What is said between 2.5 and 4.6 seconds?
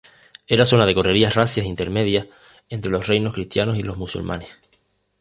entre los reinos cristianos y los musulmanes.